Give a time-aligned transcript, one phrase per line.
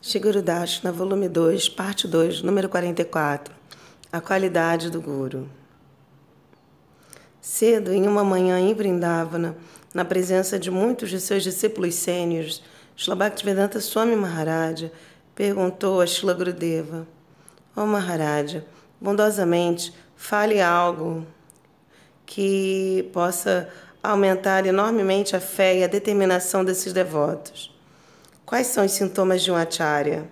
[0.00, 3.52] Shiguru Dashna, volume 2, parte 2, número 44.
[4.12, 5.48] A qualidade do Guru.
[7.40, 9.56] Cedo, em uma manhã em Vrindavana,
[9.92, 12.62] na presença de muitos de seus discípulos sêniores,
[12.94, 14.92] Shila Bhaktivedanta Swami Maharaja
[15.34, 17.04] perguntou a Shila Gurudeva:
[17.76, 18.64] Ó oh Maharaja,
[19.00, 21.26] bondosamente, fale algo
[22.24, 23.68] que possa
[24.00, 27.76] aumentar enormemente a fé e a determinação desses devotos.
[28.48, 30.26] Quais são os sintomas de um acharya?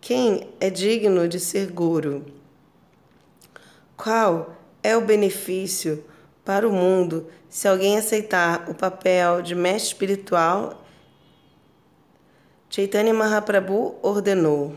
[0.00, 2.24] Quem é digno de ser guru?
[3.96, 6.04] Qual é o benefício
[6.44, 10.84] para o mundo se alguém aceitar o papel de mestre espiritual?
[12.68, 14.76] Chaitanya Mahaprabhu ordenou.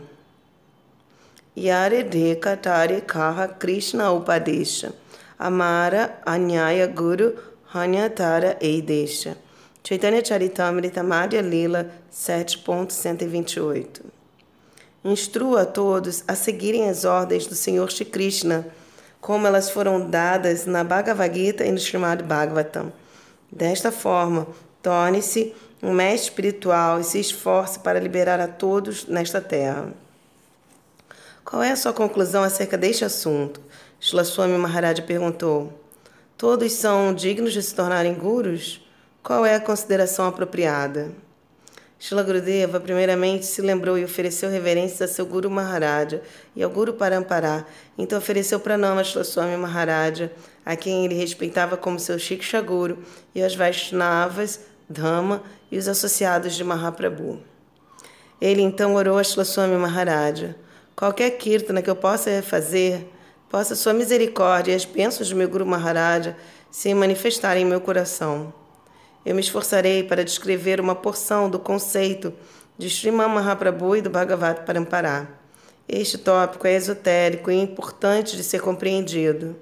[1.56, 2.02] Yare
[2.40, 4.92] Katari Kaha Krishna Upadesha
[5.38, 7.38] Amara Anyaya Guru
[7.72, 9.43] Hanyatara Eidesha
[9.86, 14.00] Chaitanya Charitamrita Madhya Lila 7.128
[15.04, 18.66] Instrua a todos a seguirem as ordens do Senhor Shri Krishna,
[19.20, 22.90] como elas foram dadas na Bhagavad Gita e no Srimad Bhagavatam.
[23.52, 24.46] Desta forma,
[24.82, 29.92] torne-se um mestre espiritual e se esforce para liberar a todos nesta terra.
[31.44, 33.60] Qual é a sua conclusão acerca deste assunto?
[34.00, 35.78] Shila Swami Maharaj perguntou.
[36.38, 38.82] Todos são dignos de se tornarem gurus?
[39.24, 41.10] Qual é a consideração apropriada?
[41.98, 46.20] Shila Gurudeva primeiramente se lembrou e ofereceu reverências a seu Guru Maharaja
[46.54, 47.64] e ao Guru Parampará.
[47.96, 50.30] Então ofereceu pranama a Shila Swami Maharaja,
[50.62, 52.98] a quem ele respeitava como seu Shiksha Guru,
[53.34, 57.40] e aos Vaishnavas, Dhamma e os associados de Mahaprabhu.
[58.38, 60.54] Ele então orou a Shila Swami Maharaja.
[60.94, 63.10] Qualquer kirtana que eu possa fazer,
[63.48, 66.36] possa sua misericórdia e as bênçãos do meu Guru Maharaja
[66.70, 68.52] se manifestarem em meu coração.
[69.24, 72.32] Eu me esforçarei para descrever uma porção do conceito
[72.76, 75.26] de Sriman Mahaprabhu e do Bhagavad Parampará.
[75.88, 79.56] Este tópico é esotérico e importante de ser compreendido.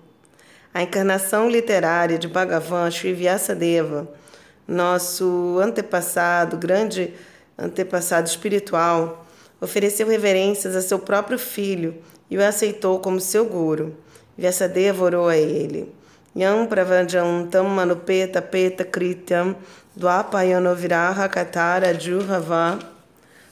[0.74, 4.08] A encarnação literária de Bhagavan Sri Vyasadeva,
[4.66, 7.14] nosso antepassado, grande
[7.56, 9.24] antepassado espiritual,
[9.60, 11.96] ofereceu reverências a seu próprio filho
[12.28, 13.94] e o aceitou como seu guru.
[14.36, 15.92] Vyasadeva orou a ele.
[16.34, 19.54] Yam pravanjantam manupeta peta krityam
[19.94, 22.78] dvapayano viraha katara juhava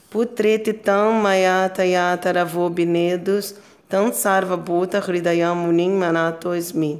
[0.09, 3.53] putreti tam mayata yataravo binedus
[3.87, 6.99] tam sarva bhuta hridayam munim manato esmi.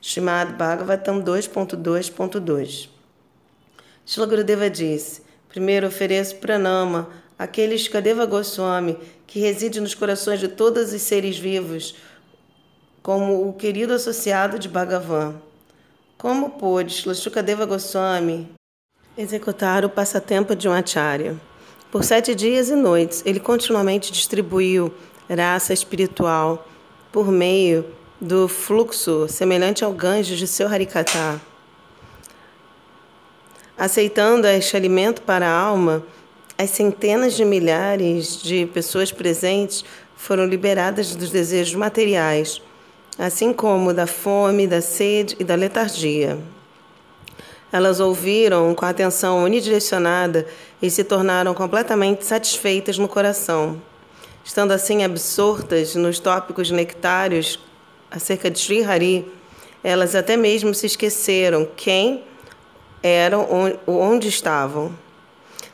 [0.00, 2.88] Shrimad Bhagavatam 2.2.2
[4.06, 8.96] Shila Gurudeva disse, primeiro ofereço pranama àquele Shikadeva Goswami
[9.26, 11.96] que reside nos corações de todos os seres vivos,
[13.08, 15.36] como o querido associado de Bhagavan.
[16.18, 18.46] Como pôde Shukadeva Goswami
[19.16, 21.34] executar o passatempo de um acharya?
[21.90, 24.92] Por sete dias e noites, ele continuamente distribuiu
[25.26, 26.68] raça espiritual
[27.10, 27.86] por meio
[28.20, 31.40] do fluxo semelhante ao ganjo de seu Harikata.
[33.78, 36.04] Aceitando este alimento para a alma,
[36.58, 39.82] as centenas de milhares de pessoas presentes
[40.14, 42.60] foram liberadas dos desejos materiais
[43.18, 46.38] assim como da fome, da sede e da letargia.
[47.70, 50.46] Elas ouviram com atenção unidirecionada
[50.80, 53.82] e se tornaram completamente satisfeitas no coração.
[54.44, 57.58] Estando assim absortas nos tópicos nectários
[58.10, 59.30] acerca de Sri Hari,
[59.84, 62.24] elas até mesmo se esqueceram quem
[63.02, 63.46] eram,
[63.86, 64.92] onde estavam.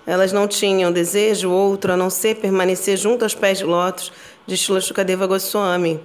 [0.07, 4.13] Elas não tinham desejo outro a não ser permanecer junto aos pés de lótus
[4.47, 6.01] de Shilashukadeva Goswami,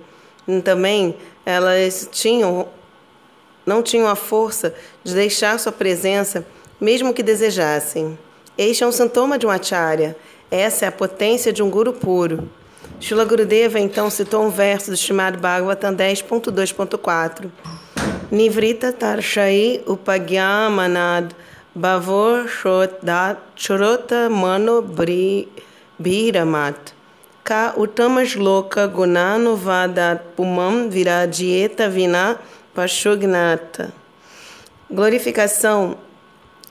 [0.63, 1.15] também
[1.45, 2.67] elas tinham
[3.65, 4.73] não tinham a força
[5.03, 6.43] de deixar sua presença,
[6.81, 8.17] mesmo que desejassem.
[8.57, 10.15] Este é um sintoma de um acharya.
[10.49, 12.49] Essa é a potência de um guru puro.
[12.99, 17.49] Shila Gurudeva então citou um verso do Srimad Bhagavatam 10.2.4.
[18.31, 21.35] Nivrita tarshai upagyamanad
[21.75, 22.47] bhavor
[23.55, 24.81] chorota mano
[25.99, 26.98] bhiramat
[27.49, 32.39] ka utama shloka gunanuvada pumam viradieta vina
[32.75, 33.91] pashognata.
[34.87, 35.97] Glorificação,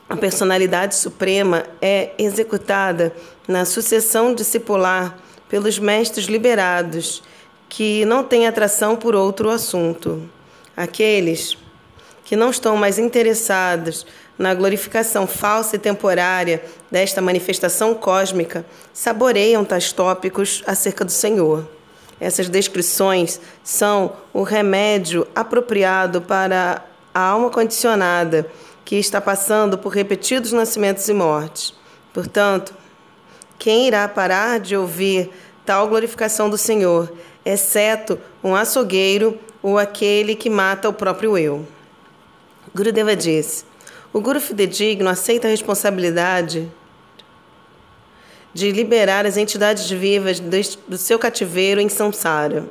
[0.08, 3.12] a personalidade suprema é executada
[3.48, 7.25] na sucessão discipular pelos mestres liberados
[7.69, 10.30] que não têm atração por outro assunto.
[10.76, 11.58] Aqueles
[12.25, 14.06] que não estão mais interessados
[14.38, 21.69] na glorificação falsa e temporária desta manifestação cósmica, saboreiam tais tópicos acerca do Senhor.
[22.20, 28.49] Essas descrições são o remédio apropriado para a alma condicionada
[28.85, 31.75] que está passando por repetidos nascimentos e mortes.
[32.12, 32.75] Portanto,
[33.58, 35.31] Quem irá parar de ouvir
[35.67, 37.12] tal glorificação do Senhor,
[37.44, 41.67] exceto um açougueiro ou aquele que mata o próprio eu?
[42.73, 43.64] Gurudeva disse:
[44.19, 46.69] O Guru fidedigno aceita a responsabilidade
[48.53, 52.69] de liberar as entidades vivas do seu cativeiro em samsara.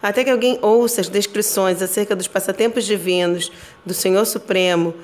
[0.00, 3.50] Até que alguém ouça as descrições acerca dos passatempos divinos
[3.84, 4.94] do Senhor Supremo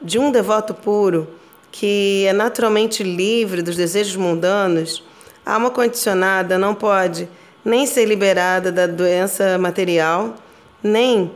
[0.00, 1.28] de um devoto puro
[1.72, 5.02] que é naturalmente livre dos desejos mundanos,
[5.44, 7.28] a alma condicionada não pode
[7.64, 10.36] nem ser liberada da doença material,
[10.80, 11.28] nem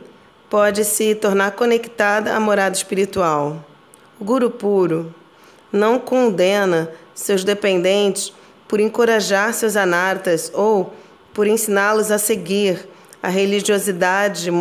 [0.49, 3.65] pode se tornar conectada à morada espiritual.
[4.19, 5.13] O Guru puro
[5.71, 8.33] não condena seus dependentes
[8.67, 10.93] por encorajar seus anartas ou
[11.33, 12.87] por ensiná-los a seguir
[13.21, 14.51] a religiosidade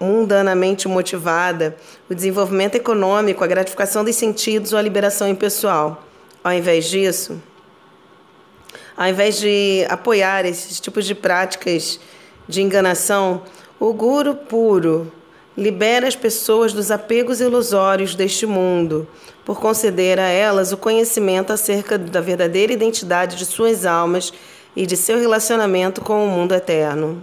[0.00, 1.76] mundanamente motivada,
[2.08, 6.02] o desenvolvimento econômico, a gratificação dos sentidos ou a liberação impessoal.
[6.42, 7.40] Ao invés disso,
[8.96, 12.00] ao invés de apoiar esses tipos de práticas
[12.48, 13.42] de enganação,
[13.80, 15.10] o guru puro
[15.56, 19.08] libera as pessoas dos apegos ilusórios deste mundo,
[19.42, 24.34] por conceder a elas o conhecimento acerca da verdadeira identidade de suas almas
[24.76, 27.22] e de seu relacionamento com o mundo eterno.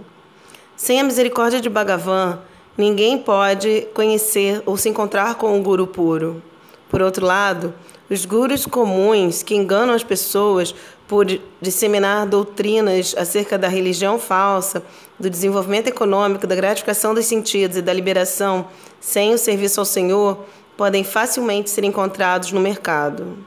[0.76, 2.40] Sem a misericórdia de Bhagavan,
[2.76, 6.42] ninguém pode conhecer ou se encontrar com o guru puro.
[6.90, 7.72] Por outro lado,
[8.10, 10.74] os gurus comuns que enganam as pessoas
[11.06, 11.26] por
[11.60, 14.82] disseminar doutrinas acerca da religião falsa,
[15.18, 18.66] do desenvolvimento econômico, da gratificação dos sentidos e da liberação
[19.00, 20.44] sem o serviço ao Senhor,
[20.76, 23.38] podem facilmente ser encontrados no mercado.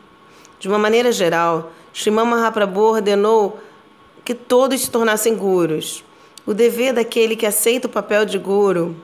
[0.60, 3.60] De uma maneira geral, Sriman Mahaprabhu ordenou
[4.24, 6.04] que todos se tornassem gurus.
[6.46, 8.96] O dever daquele que aceita o papel de guru,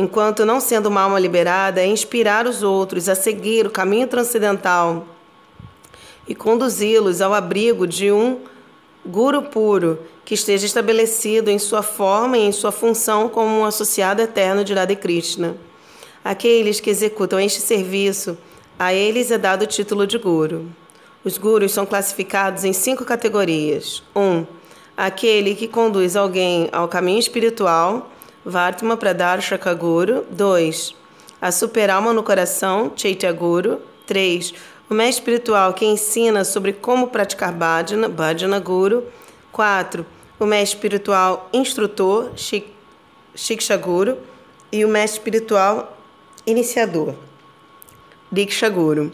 [0.00, 5.06] enquanto não sendo uma alma liberada, é inspirar os outros a seguir o caminho transcendental
[6.26, 8.40] e conduzi-los ao abrigo de um
[9.04, 14.22] guru puro que esteja estabelecido em sua forma e em sua função como um associado
[14.22, 15.56] eterno de Radha Krishna.
[16.24, 18.36] Aqueles que executam este serviço,
[18.78, 20.66] a eles é dado o título de guru.
[21.22, 24.02] Os gurus são classificados em cinco categorias.
[24.14, 24.20] 1.
[24.20, 24.46] Um,
[24.96, 28.09] aquele que conduz alguém ao caminho espiritual,
[28.44, 30.24] Vartma Pradarshaka Guru.
[30.30, 30.94] 2.
[31.40, 33.80] A superalma no coração, Chaitya Guru.
[34.06, 34.54] 3.
[34.88, 39.04] O mestre espiritual que ensina sobre como praticar bhajana, Bhajana Guru.
[39.52, 40.04] 4.
[40.38, 42.30] O mestre espiritual instrutor,
[43.34, 44.16] Shiksha Guru.
[44.72, 45.96] E o mestre espiritual
[46.46, 47.14] iniciador,
[48.30, 49.12] Diksha Guru.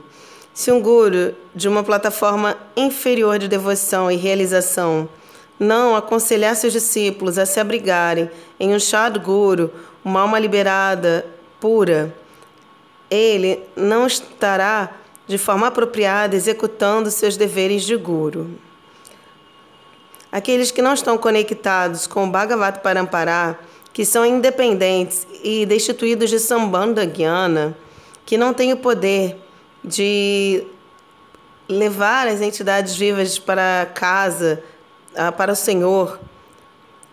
[0.52, 5.08] Se um guru de uma plataforma inferior de devoção e realização
[5.58, 8.30] não aconselhar seus discípulos a se abrigarem
[8.60, 9.72] em um Sadguru,
[10.04, 11.26] uma alma liberada,
[11.60, 12.14] pura,
[13.10, 14.92] ele não estará
[15.26, 18.50] de forma apropriada executando seus deveres de guru.
[20.30, 23.58] Aqueles que não estão conectados com o Bhagavad Parampara,
[23.92, 27.76] que são independentes e destituídos de Sambandha Gyana,
[28.24, 29.36] que não têm o poder
[29.82, 30.64] de
[31.68, 34.62] levar as entidades vivas para casa,
[35.16, 36.18] ah, para o Senhor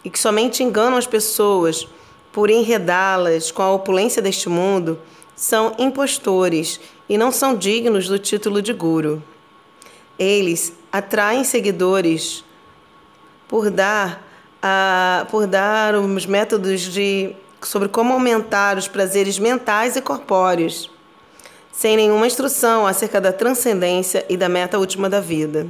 [0.04, 1.88] e que somente enganam as pessoas
[2.32, 5.00] por enredá-las com a opulência deste mundo,
[5.36, 9.24] são impostores e não são dignos do título de guru.
[10.18, 12.44] Eles atraem seguidores
[13.48, 14.24] por dar,
[14.62, 20.90] a, por dar os métodos de, sobre como aumentar os prazeres mentais e corpóreos,
[21.72, 25.68] sem nenhuma instrução acerca da transcendência e da meta última da vida.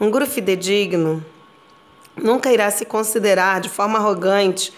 [0.00, 1.24] Um guru fidedigno
[2.16, 4.72] nunca irá se considerar de forma arrogante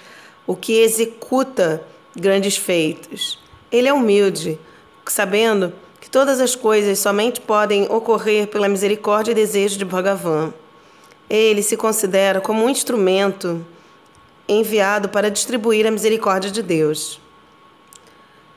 [0.47, 1.83] o que executa
[2.15, 3.39] grandes feitos.
[3.71, 4.59] Ele é humilde,
[5.07, 10.53] sabendo que todas as coisas somente podem ocorrer pela misericórdia e desejo de Bhagavan.
[11.29, 13.65] Ele se considera como um instrumento
[14.49, 17.21] enviado para distribuir a misericórdia de Deus.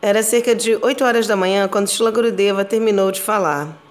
[0.02, 3.85] Era cerca de oito horas da manhã quando Shila Gurudeva terminou de falar.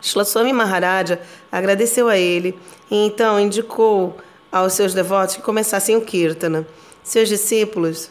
[0.00, 2.58] Shlaswami Maharaja agradeceu a ele
[2.90, 4.16] e então indicou
[4.50, 6.66] aos seus devotos que começassem o Kirtana.
[7.02, 8.10] Seus discípulos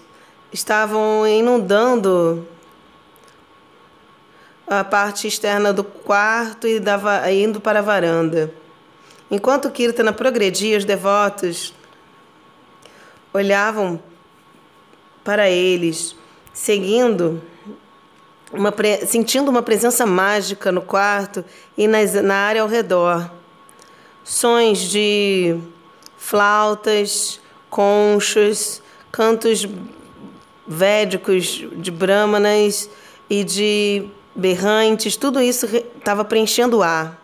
[0.51, 2.47] estavam inundando
[4.67, 8.53] a parte externa do quarto e dava, indo para a varanda.
[9.31, 11.73] Enquanto o Kirtana progredia, os devotos
[13.33, 14.01] olhavam
[15.23, 16.15] para eles,
[16.53, 17.41] seguindo
[18.51, 18.73] uma
[19.05, 21.43] sentindo uma presença mágica no quarto
[21.77, 23.29] e nas, na área ao redor.
[24.23, 25.57] Sons de
[26.17, 27.39] flautas,
[27.69, 29.67] conchos, cantos
[30.67, 32.89] védicos de brahmanas
[33.29, 37.19] e de berrantes, tudo isso estava preenchendo o ar.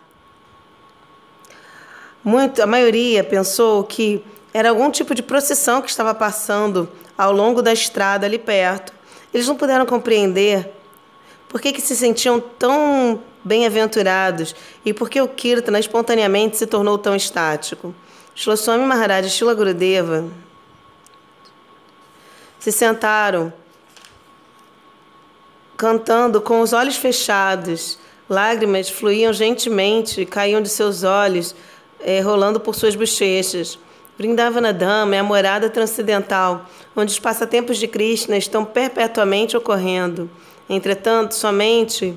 [2.24, 7.62] Muito, a maioria pensou que era algum tipo de procissão que estava passando ao longo
[7.62, 8.92] da estrada ali perto.
[9.32, 10.72] Eles não puderam compreender
[11.48, 16.98] por que, que se sentiam tão bem-aventurados e por que o Kirtana espontaneamente se tornou
[16.98, 17.94] tão estático.
[18.34, 20.24] Shlosswami Maharaj e Shila Gurudeva
[22.58, 23.52] se sentaram
[25.76, 27.98] cantando com os olhos fechados.
[28.28, 31.54] Lágrimas fluíam gentilmente e caíam de seus olhos,
[32.00, 33.78] eh, rolando por suas bochechas.
[34.18, 40.28] Vrindavana Dama é a morada transcendental, onde os passatempos de Krishna estão perpetuamente ocorrendo.
[40.68, 42.16] Entretanto, somente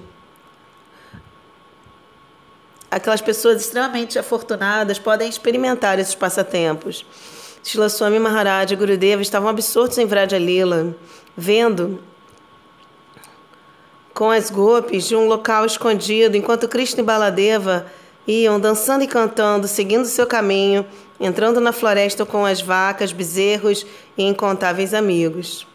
[2.90, 7.06] aquelas pessoas extremamente afortunadas podem experimentar esses passatempos.
[7.64, 10.96] Shila Swami Maharaj e Gurudeva estavam absortos em Vraja Lila,
[11.36, 12.00] vendo
[14.14, 17.86] com as golpes de um local escondido, enquanto Krishna e Baladeva
[18.28, 20.86] iam dançando e cantando, seguindo seu caminho,
[21.20, 23.86] entrando na floresta com as vacas, bezerros
[24.18, 25.69] e incontáveis amigos.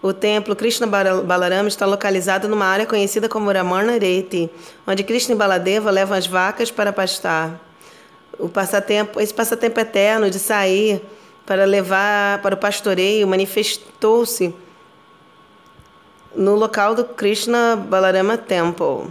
[0.00, 4.48] O templo Krishna Balarama está localizado numa área conhecida como Ramana Reti,
[4.86, 7.60] onde Krishna e Baladeva levam as vacas para pastar.
[8.38, 11.02] O passatempo, esse passatempo eterno de sair
[11.44, 14.54] para levar para o pastoreio manifestou-se
[16.36, 19.10] no local do Krishna Balarama Temple.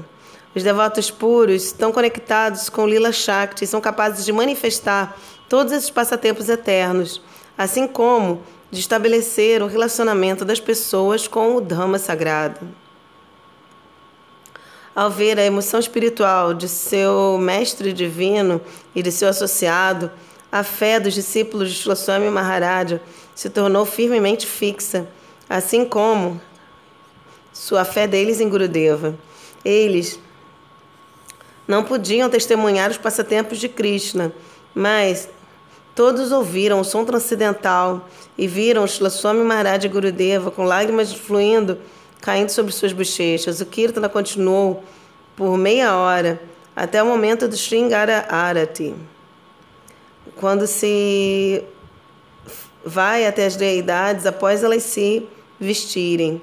[0.56, 5.18] Os devotos puros estão conectados com Lila Shakti e são capazes de manifestar
[5.50, 7.22] todos esses passatempos eternos,
[7.58, 8.42] assim como
[8.72, 12.68] de estabelecer o relacionamento das pessoas com o Dhamma sagrado.
[14.96, 18.60] Ao ver a emoção espiritual de seu mestre divino
[18.96, 20.12] e de seu associado,
[20.52, 23.02] a fé dos discípulos de Shlosswami Maharaja
[23.36, 25.08] se tornou firmemente fixa,
[25.48, 26.42] assim como
[27.54, 29.16] sua fé deles em Gurudeva.
[29.64, 30.20] Eles
[31.68, 34.32] não podiam testemunhar os passatempos de Krishna,
[34.74, 35.30] mas
[35.98, 41.80] todos ouviram o som transcendental e viram Shlaswami Maharaj Gurudeva com lágrimas fluindo,
[42.22, 43.62] caindo sobre suas bochechas.
[43.62, 44.84] O Kirtana continuou
[45.36, 46.40] por meia hora,
[46.76, 48.94] até o momento do Sringara Arati,
[50.36, 51.64] quando se
[52.86, 55.28] vai até as deidades após elas se
[55.60, 56.40] vestirem.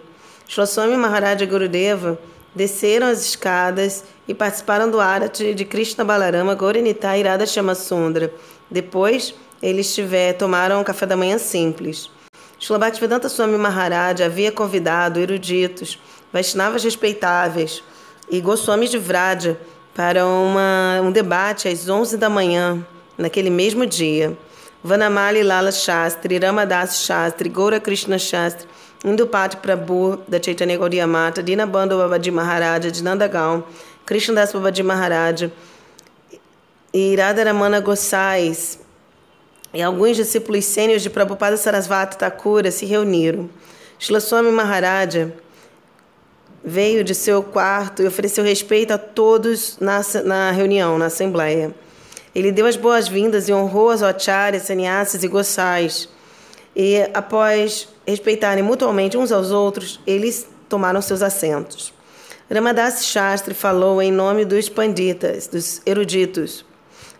[0.48, 2.18] Shlaswami Maharaj Gurudeva
[2.52, 8.32] desceram as escadas e participaram do Arati de Krishna Balarama Gaurinita Irada Chamasundra.
[8.68, 12.10] Depois, eles tiver, tomaram um café da manhã simples.
[12.58, 15.98] Shila Bhaktivedanta Swami Maharaj havia convidado eruditos,
[16.32, 17.82] Vaishnavas respeitáveis
[18.30, 19.58] e Goswamis de Vraja
[19.94, 22.84] para uma, um debate às 11 da manhã,
[23.16, 24.36] naquele mesmo dia.
[24.82, 28.66] Vanamali Lala Shastri, Ramadas Shastri, Goura Krishna Shastri,
[29.04, 33.62] Indupati Prabhu, da Chaitanya Gaudiya Mata, Dinabandhu Babaji Maharaja, de Nandagaon,
[34.04, 35.52] Krishnadas Babaji Maharaja
[36.92, 38.78] e Radharamana Gosais,
[39.74, 43.50] e alguns discípulos sênios de Prabhupada Sarasvati Thakura se reuniram.
[43.98, 45.34] Shlaswami Maharaja
[46.64, 51.74] veio de seu quarto e ofereceu respeito a todos na, na reunião, na assembleia.
[52.34, 56.08] Ele deu as boas-vindas e honrou as acharyas, sannyasis e gosais.
[56.74, 61.92] E após respeitarem mutuamente uns aos outros, eles tomaram seus assentos.
[62.52, 66.64] Ramadas Shastri falou em nome dos panditas, dos eruditos.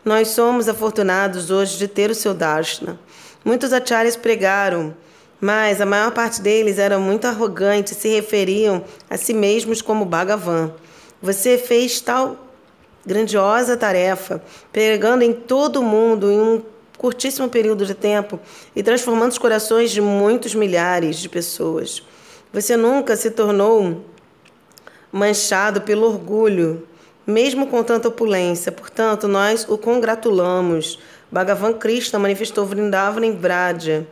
[0.04, 3.00] Nós somos afortunados hoje de ter o seu darshana.
[3.42, 4.94] Muitos acharyas pregaram,
[5.40, 10.04] mas a maior parte deles eram muito arrogantes e se referiam a si mesmos como
[10.04, 10.72] Bhagavan.
[11.22, 12.36] Você fez tal
[13.06, 16.62] grandiosa tarefa, pregando em todo o mundo em um
[16.98, 18.38] curtíssimo período de tempo
[18.76, 22.02] e transformando os corações de muitos milhares de pessoas.
[22.52, 24.04] Você nunca se tornou
[25.10, 26.86] manchado pelo orgulho
[27.26, 28.70] mesmo com tanta opulência.
[28.70, 30.98] Portanto, nós o congratulamos.
[31.30, 34.06] Bhagavan Krishna manifestou Vrindavana em Vraja,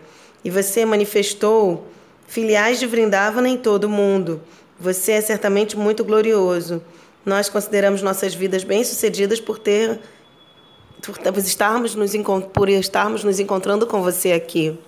[0.44, 1.86] e você manifestou
[2.26, 4.40] filiais de Vrindavana em todo o mundo.
[4.78, 6.82] Você é certamente muito glorioso.
[7.24, 10.00] Nós consideramos nossas vidas bem-sucedidas por ter
[11.00, 12.12] por estarmos, nos,
[12.52, 14.78] por estarmos nos encontrando com você aqui.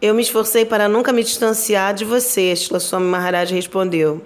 [0.00, 4.20] Eu me esforcei para nunca me distanciar de você, Shlosswami Maharaj respondeu.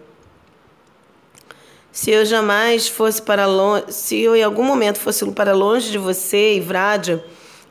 [2.01, 5.99] Se eu jamais fosse para longe, se eu em algum momento fosse para longe de
[5.99, 7.25] você e Vrádia,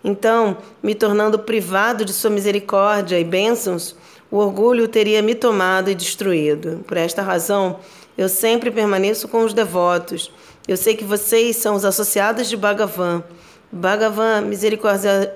[0.03, 3.96] então, me tornando privado de sua misericórdia e bênçãos,
[4.29, 6.84] o orgulho teria me tomado e destruído.
[6.86, 7.79] Por esta razão,
[8.17, 10.29] eu sempre permaneço com os devotos.
[10.67, 13.24] Eu sei que vocês são os associados de Bhagavan.
[13.72, 14.41] Bhagavan,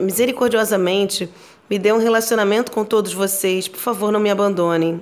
[0.01, 1.29] misericordiosamente,
[1.69, 3.69] me dê um relacionamento com todos vocês.
[3.69, 4.99] Por favor, não me abandonem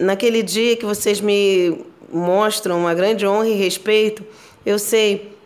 [0.00, 4.24] naquele dia que vocês me mostram uma grande honra e respeito,
[4.64, 5.36] eu sei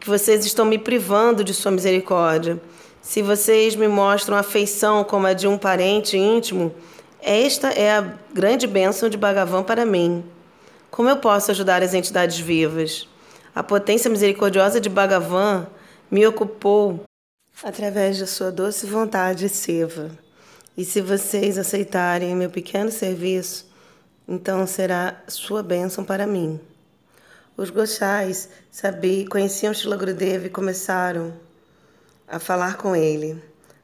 [0.00, 2.60] que vocês estão me privando de sua misericórdia.
[3.02, 6.74] Se vocês me mostram afeição como a de um parente íntimo,
[7.22, 10.24] esta é a grande bênção de Bhagavan para mim.
[10.90, 13.06] Como eu posso ajudar as entidades vivas?
[13.54, 15.66] A potência misericordiosa de Bhagavan
[16.10, 17.02] me ocupou
[17.62, 20.10] através da sua doce vontade, Seva.
[20.76, 23.69] E se vocês aceitarem meu pequeno serviço,
[24.30, 26.60] então será sua bênção para mim.
[27.56, 31.34] Os Gochais sabiam, conheciam Shila Gurudeva e começaram
[32.28, 33.42] a falar com ele.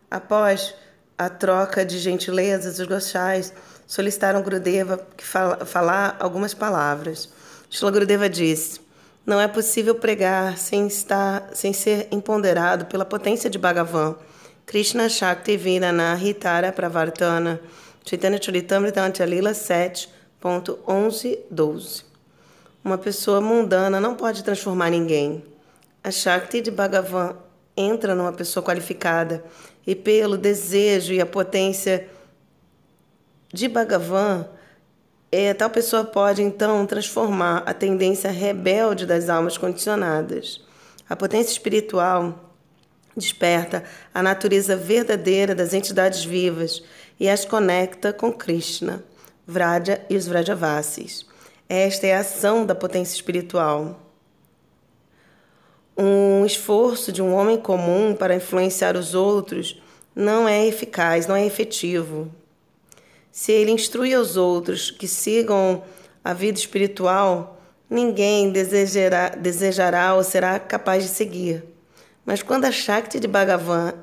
[0.09, 0.73] Após
[1.19, 3.53] a troca de gentilezas, os Gochais
[3.89, 7.29] solicitaram Gurudeva que fala, falar algumas palavras.
[7.69, 8.81] Shila Gurudeva disse:
[9.27, 14.15] Não é possível pregar sem estar, sem ser empoderado pela potência de Bhagavan.
[14.65, 17.61] Krishna Shakti Virana Hitara Pravartana
[18.05, 19.03] Chaitanya Charitamrita
[20.47, 22.05] 7.11.12
[22.85, 25.45] Uma pessoa mundana não pode transformar ninguém.
[26.03, 27.37] A Shakti de Bhagavan
[27.77, 29.45] entra numa pessoa qualificada
[29.87, 32.09] e pelo desejo e a potência
[33.53, 34.47] de Bhagavan,
[35.31, 40.65] é, tal pessoa pode então transformar a tendência rebelde das almas condicionadas.
[41.09, 42.53] A potência espiritual
[43.17, 46.83] desperta a natureza verdadeira das entidades vivas
[47.19, 49.03] e as conecta com Krishna,
[49.47, 51.25] Vraja e os Vrajavasis.
[51.69, 54.01] Esta é a ação da potência espiritual.
[55.97, 59.81] Um esforço de um homem comum para influenciar os outros
[60.15, 62.29] não é eficaz, não é efetivo.
[63.31, 65.85] Se ele instrui os outros que sigam
[66.25, 71.63] a vida espiritual, ninguém desejará, desejará ou será capaz de seguir.
[72.25, 73.95] Mas quando a Shakti de Bhagavan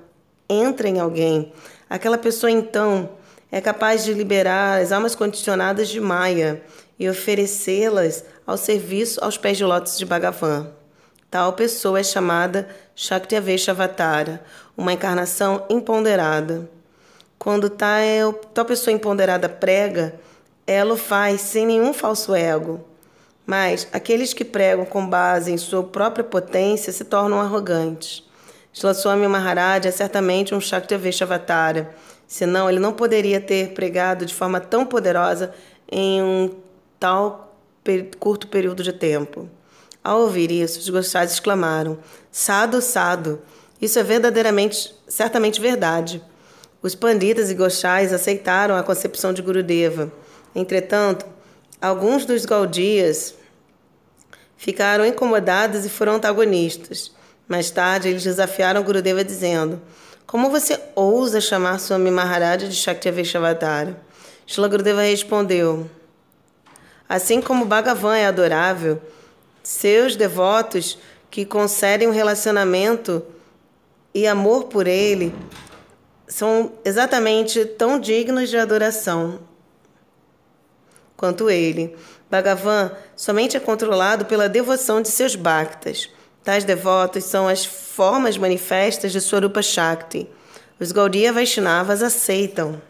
[0.47, 1.51] entra em alguém,
[1.89, 3.09] aquela pessoa então
[3.53, 6.63] é capaz de liberar as almas condicionadas de Maya
[6.98, 10.72] e oferecê-las ao serviço aos pés de lótus de Bhagavan.
[11.29, 13.36] Tal pessoa é chamada Shakti
[13.69, 14.43] Avatara,
[14.75, 16.67] uma encarnação imponderada.
[17.38, 20.15] Quando tal, tal pessoa imponderada prega,
[20.65, 22.84] ela o faz sem nenhum falso ego.
[23.45, 28.27] Mas aqueles que pregam com base em sua própria potência se tornam arrogantes.
[28.73, 31.93] Shlaswami Maharaj é certamente um Shaktiaveshavatara,
[32.34, 35.54] senão ele não poderia ter pregado de forma tão poderosa
[35.91, 36.50] em um
[37.00, 37.56] tal
[38.19, 39.48] curto período de tempo.
[40.04, 42.00] Ao ouvir isso, os gostados exclamaram:
[42.32, 43.41] Sado, sado!
[43.80, 46.24] Isso é verdadeiramente, certamente verdade.
[46.82, 50.12] Os panditas e gochais aceitaram a concepção de Gurudeva.
[50.56, 51.26] Entretanto,
[51.84, 53.36] Alguns dos Gaudias
[54.56, 57.12] ficaram incomodados e foram antagonistas.
[57.46, 59.82] Mais tarde, eles desafiaram Gurudeva dizendo:
[60.25, 63.99] Como você ousa chamar Swami Maharaj de Shaktiaveshavatara?
[64.45, 65.89] Shila Gurudeva respondeu:
[67.07, 69.01] Assim como Bhagavan é adorável,
[69.62, 70.97] seus devotos
[71.29, 73.23] que concedem um relacionamento
[74.13, 75.33] e amor por ele
[76.27, 79.39] são exatamente tão dignos de adoração
[81.15, 81.95] quanto ele.
[82.29, 86.09] Bhagavan somente é controlado pela devoção de seus bhaktas.
[86.43, 90.29] Tais devotos são as formas manifestas de Swarupa Shakti.
[90.77, 92.82] Os Gaudiya Vaishnavas aceitam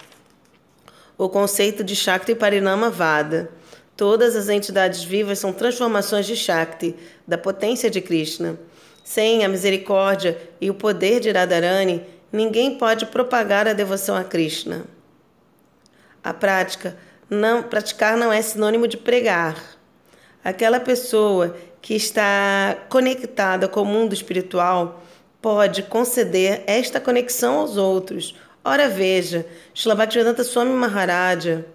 [1.18, 3.52] o conceito de Shakti Parinama Vada.
[3.96, 6.96] Todas as entidades vivas são transformações de Shakti,
[7.28, 8.58] da potência de Krishna.
[9.04, 14.86] Sem a misericórdia e o poder de Radharani, ninguém pode propagar a devoção a Krishna.
[16.24, 16.98] A prática
[17.30, 19.62] não praticar não é sinônimo de pregar.
[20.44, 25.04] Aquela pessoa que está conectada com o mundo espiritual
[25.42, 28.34] pode conceder esta conexão aos outros.
[28.64, 31.66] Ora veja, Shilabhaktivedanta Swami Maharaja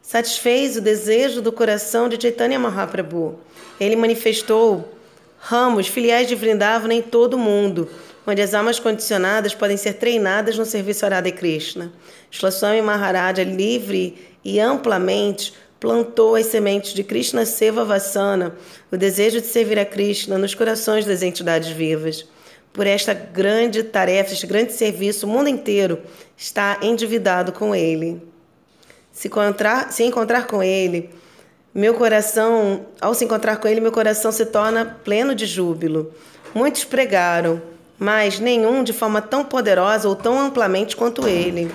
[0.00, 3.40] satisfez o desejo do coração de Chaitanya Mahaprabhu.
[3.80, 4.96] Ele manifestou
[5.40, 7.90] ramos filiais de Vrindavan em todo o mundo,
[8.24, 11.92] onde as almas condicionadas podem ser treinadas no serviço a Radha Krishna.
[12.30, 18.54] Shlaswami Maharaja, livre e amplamente plantou as sementes de Krishna Seva Vassana,
[18.90, 22.26] o desejo de servir a Krishna nos corações das entidades vivas.
[22.72, 26.00] Por esta grande tarefa, este grande serviço, o mundo inteiro
[26.36, 28.20] está endividado com ele.
[29.12, 31.10] Se encontrar, se encontrar com ele,
[31.74, 36.12] meu coração, ao se encontrar com ele, meu coração se torna pleno de júbilo.
[36.54, 37.60] Muitos pregaram,
[37.98, 41.70] mas nenhum de forma tão poderosa ou tão amplamente quanto ele.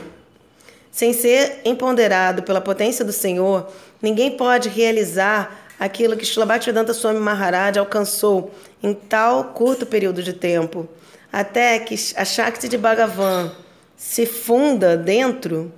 [0.92, 7.80] Sem ser empoderado pela potência do Senhor, ninguém pode realizar aquilo que Shilabhaktivedanta Swami Maharaj
[7.80, 8.52] alcançou
[8.84, 10.88] em tal curto período de tempo,
[11.32, 13.52] até que a Shakti de Bhagavan
[13.96, 15.72] se funda dentro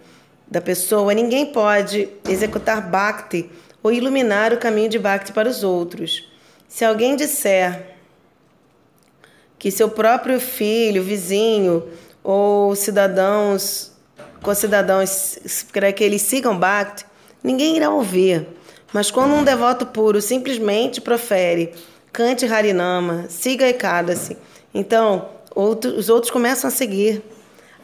[0.46, 3.50] da pessoa, ninguém pode executar Bhakti
[3.82, 6.30] ou iluminar o caminho de Bhakti para os outros.
[6.68, 7.96] Se alguém disser
[9.58, 11.88] que seu próprio filho, vizinho
[12.24, 13.93] ou cidadãos,
[14.44, 17.06] concidadãos quer que eles sigam Bhakti,
[17.44, 18.46] ninguém irá ouvir.
[18.92, 21.74] Mas quando um devoto puro simplesmente profere
[22.12, 24.38] cante Harinama, siga Ekadasi,
[24.72, 27.24] então os outros começam a seguir.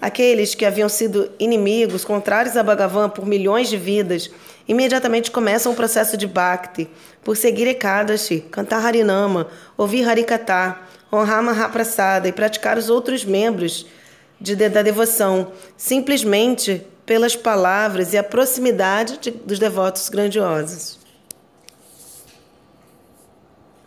[0.02, 4.30] Aqueles que haviam sido inimigos, contrários a Bhagavan por milhões de vidas,
[4.66, 6.88] imediatamente começam o processo de Bhakti,
[7.22, 10.78] por seguir Ekadashi, cantar Harinama, ouvir Harikata,
[11.12, 13.86] honrar Mahaprasada e praticar os outros membros
[14.40, 21.00] de, da devoção, simplesmente pelas palavras e a proximidade de, dos devotos grandiosos.